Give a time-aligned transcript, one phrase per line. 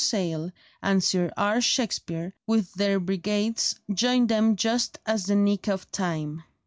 [0.03, 0.51] Sale
[0.81, 1.61] and Sir R.
[1.61, 6.41] Shakespear with their brigades joined them just at the nick of time.